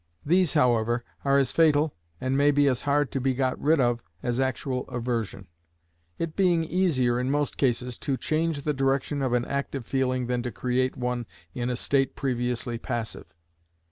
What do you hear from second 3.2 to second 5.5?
be got rid of as actual aversion;